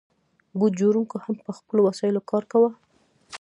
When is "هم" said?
1.25-1.35